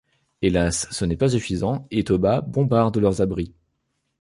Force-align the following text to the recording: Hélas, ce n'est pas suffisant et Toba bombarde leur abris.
Hélas, 0.41 0.87
ce 0.89 1.05
n'est 1.05 1.15
pas 1.15 1.29
suffisant 1.29 1.85
et 1.91 2.03
Toba 2.03 2.41
bombarde 2.41 2.97
leur 2.97 3.21
abris. 3.21 3.53